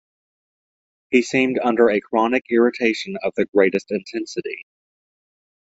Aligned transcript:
He 1.11 1.21
seemed 1.21 1.59
under 1.63 1.91
a 1.91 2.01
chronic 2.01 2.45
irritation 2.49 3.17
of 3.21 3.33
the 3.35 3.45
greatest 3.45 3.91
intensity. 3.91 4.65